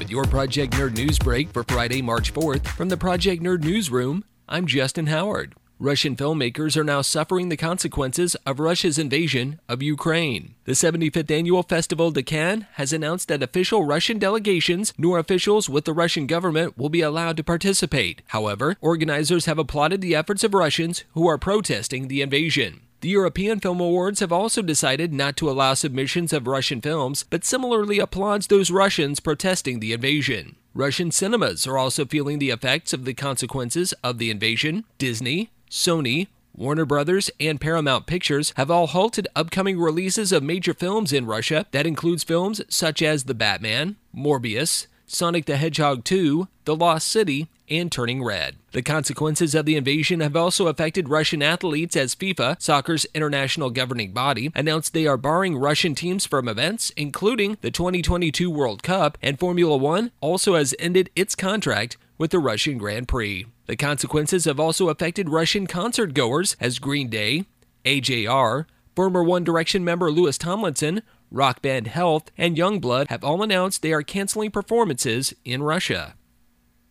[0.00, 4.24] With your Project Nerd News break for Friday, March 4th, from the Project Nerd Newsroom,
[4.48, 5.54] I'm Justin Howard.
[5.78, 10.54] Russian filmmakers are now suffering the consequences of Russia's invasion of Ukraine.
[10.64, 15.84] The 75th annual Festival de Cannes has announced that official Russian delegations nor officials with
[15.84, 18.22] the Russian government will be allowed to participate.
[18.28, 22.80] However, organizers have applauded the efforts of Russians who are protesting the invasion.
[23.00, 27.46] The European Film Awards have also decided not to allow submissions of Russian films, but
[27.46, 30.56] similarly applauds those Russians protesting the invasion.
[30.74, 34.84] Russian cinemas are also feeling the effects of the consequences of the invasion.
[34.98, 41.10] Disney, Sony, Warner Brothers, and Paramount Pictures have all halted upcoming releases of major films
[41.10, 41.64] in Russia.
[41.70, 47.48] That includes films such as The Batman, Morbius, Sonic the Hedgehog 2, The Lost City,
[47.68, 48.54] and Turning Red.
[48.70, 54.12] The consequences of the invasion have also affected Russian athletes as FIFA, soccer's international governing
[54.12, 59.36] body, announced they are barring Russian teams from events, including the 2022 World Cup, and
[59.36, 63.46] Formula One also has ended its contract with the Russian Grand Prix.
[63.66, 67.46] The consequences have also affected Russian concert goers as Green Day,
[67.84, 73.82] AJR, former One Direction member Louis Tomlinson, rock band Health, and Yungblud have all announced
[73.82, 76.14] they are canceling performances in Russia.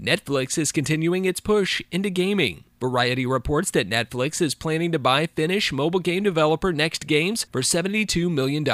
[0.00, 2.64] Netflix is continuing its push into gaming.
[2.80, 7.60] Variety reports that Netflix is planning to buy Finnish mobile game developer Next Games for
[7.60, 8.66] $72 million.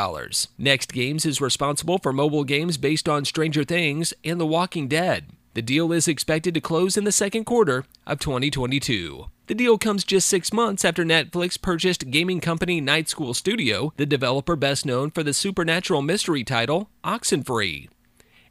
[0.57, 5.27] Next Games is responsible for mobile games based on Stranger Things and The Walking Dead.
[5.57, 9.31] The deal is expected to close in the second quarter of 2022.
[9.47, 14.05] The deal comes just six months after Netflix purchased gaming company Night School Studio, the
[14.05, 17.89] developer best known for the supernatural mystery title Oxenfree.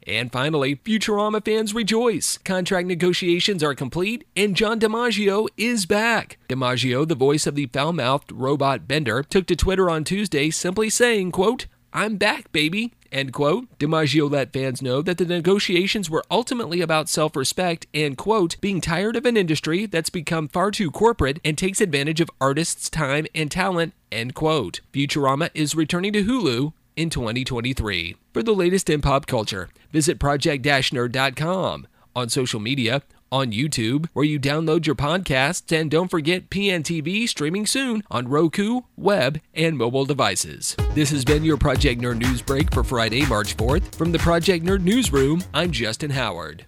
[0.04, 2.38] And finally, Futurama fans rejoice.
[2.38, 6.38] Contract negotiations are complete, and John DiMaggio is back.
[6.48, 11.30] DiMaggio, the voice of the foul-mouthed robot Bender, took to Twitter on Tuesday simply saying,
[11.30, 12.94] quote, I'm back, baby.
[13.12, 13.66] End quote.
[13.78, 18.80] DiMaggio let fans know that the negotiations were ultimately about self respect and, quote, being
[18.80, 23.26] tired of an industry that's become far too corporate and takes advantage of artists' time
[23.34, 24.80] and talent, end quote.
[24.92, 28.16] Futurama is returning to Hulu in 2023.
[28.32, 31.86] For the latest in pop culture, visit project-nerd.com.
[32.14, 33.02] On social media,
[33.32, 38.82] on YouTube, where you download your podcasts, and don't forget PNTV streaming soon on Roku,
[38.96, 40.76] web, and mobile devices.
[40.94, 43.94] This has been your Project Nerd News Break for Friday, March 4th.
[43.94, 46.66] From the Project Nerd Newsroom, I'm Justin Howard.